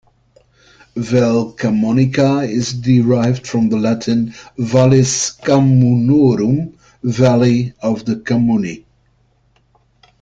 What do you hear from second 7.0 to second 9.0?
"Valley of the Camunni.